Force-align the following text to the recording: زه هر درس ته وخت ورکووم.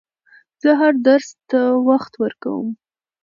زه 0.61 0.69
هر 0.81 0.93
درس 1.07 1.29
ته 1.49 1.59
وخت 1.87 2.13
ورکووم. 2.21 2.69